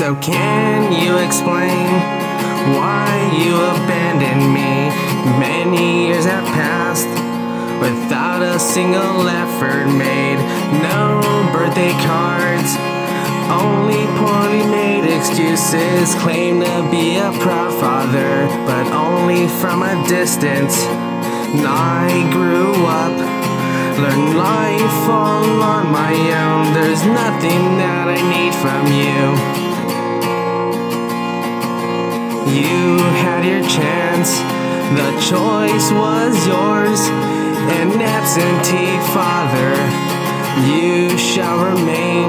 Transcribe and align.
So 0.00 0.14
can 0.14 0.94
you 0.94 1.18
explain 1.18 1.92
why 2.72 3.04
you 3.36 3.52
abandoned 3.54 4.48
me? 4.48 4.88
Many 5.38 6.06
years 6.06 6.24
have 6.24 6.46
passed 6.56 7.06
without 7.82 8.40
a 8.40 8.58
single 8.58 9.28
effort 9.28 9.84
made. 9.92 10.40
No 10.80 11.20
birthday 11.52 11.92
cards, 12.08 12.72
only 13.52 14.06
poorly 14.16 14.64
made 14.72 15.04
excuses. 15.04 16.14
Claim 16.14 16.60
to 16.60 16.88
be 16.90 17.18
a 17.18 17.30
proud 17.44 17.74
father, 17.78 18.48
but 18.64 18.86
only 18.94 19.48
from 19.60 19.82
a 19.82 20.02
distance. 20.08 20.80
I 21.60 22.26
grew 22.32 22.72
up, 22.88 23.18
learned 24.00 24.38
life 24.38 25.10
all 25.10 25.60
on 25.60 25.92
my 25.92 26.14
own. 26.40 26.72
There's 26.72 27.04
nothing 27.04 27.76
that 27.76 28.08
I 28.08 28.16
need 28.32 28.54
from 28.54 28.86
you. 28.96 29.59
You 32.50 32.98
had 33.22 33.44
your 33.44 33.62
chance, 33.62 34.38
the 34.98 35.10
choice 35.30 35.92
was 35.92 36.34
yours. 36.46 37.00
An 37.78 38.02
absentee 38.02 38.98
father, 39.14 39.70
you 40.66 41.16
shall 41.16 41.64
remain. 41.64 42.28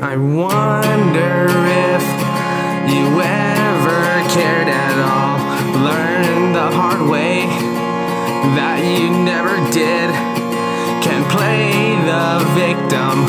I 0.00 0.16
wonder 0.16 1.46
if 1.90 2.04
you 2.94 3.20
ever 3.20 4.02
cared 4.30 4.68
at 4.68 4.96
all. 5.02 5.38
Learned 5.82 6.54
the 6.54 6.70
hard 6.70 7.10
way 7.10 7.46
that 8.54 8.78
you 8.84 9.10
never 9.10 9.56
did. 9.72 10.10
Can 11.02 11.28
play 11.28 11.98
the 12.06 12.38
victim 12.54 13.26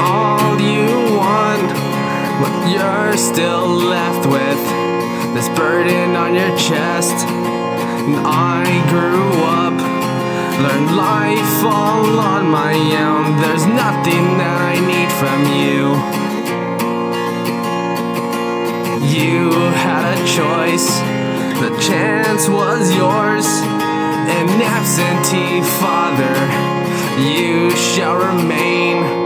all 0.00 0.60
you 0.60 0.91
but 2.40 2.68
you're 2.70 3.16
still 3.16 3.68
left 3.68 4.26
with 4.26 4.62
this 5.34 5.48
burden 5.50 6.16
on 6.16 6.34
your 6.34 6.56
chest. 6.56 7.26
And 8.06 8.16
I 8.26 8.64
grew 8.90 9.30
up, 9.62 9.76
learned 10.64 10.96
life 10.96 11.64
all 11.64 12.18
on 12.18 12.48
my 12.48 12.74
own. 12.74 13.40
There's 13.40 13.66
nothing 13.66 14.24
that 14.38 14.58
I 14.60 14.74
need 14.92 15.10
from 15.20 15.40
you. 15.62 16.22
You 19.16 19.50
had 19.84 20.16
a 20.16 20.20
choice, 20.26 20.88
the 21.60 21.70
chance 21.80 22.48
was 22.48 22.94
yours. 22.94 23.46
An 23.46 24.48
absentee 24.62 25.60
father, 25.80 26.34
you 27.20 27.70
shall 27.76 28.16
remain. 28.16 29.21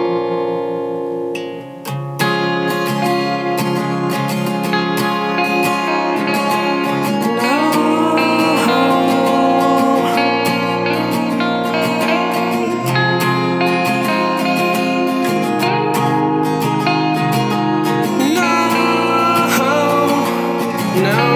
No. 20.96 21.36